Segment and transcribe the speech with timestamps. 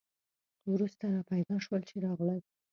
[0.71, 2.39] وروسته را پیدا شول چې راغلل.